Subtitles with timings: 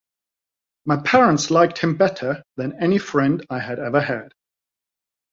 [0.83, 4.33] My parents liked him better than any friend I had ever had.